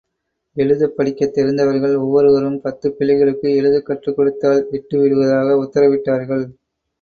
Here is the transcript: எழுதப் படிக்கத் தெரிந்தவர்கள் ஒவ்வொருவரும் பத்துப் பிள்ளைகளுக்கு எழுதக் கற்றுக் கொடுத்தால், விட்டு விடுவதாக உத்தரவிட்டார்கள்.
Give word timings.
எழுதப் 0.57 0.95
படிக்கத் 0.95 1.33
தெரிந்தவர்கள் 1.33 1.95
ஒவ்வொருவரும் 1.95 2.61
பத்துப் 2.61 2.97
பிள்ளைகளுக்கு 2.97 3.55
எழுதக் 3.55 3.85
கற்றுக் 3.85 4.15
கொடுத்தால், 4.15 4.67
விட்டு 4.69 4.99
விடுவதாக 4.99 5.53
உத்தரவிட்டார்கள். 5.61 6.45